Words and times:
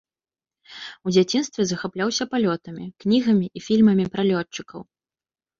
У 1.09 1.13
дзяцінстве 1.15 1.61
захапляўся 1.71 2.27
палётамі, 2.33 2.85
кнігамі 3.05 3.47
і 3.61 3.63
фільмамі 3.67 4.05
пра 4.17 4.21
лётчыкаў. 4.31 4.81